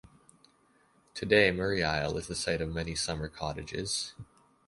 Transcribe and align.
Today 1.13 1.51
Murray 1.51 1.83
Isle 1.83 2.17
is 2.17 2.25
the 2.25 2.33
site 2.33 2.59
of 2.59 2.73
many 2.73 2.95
summer 2.95 3.27
cottages. 3.27 4.15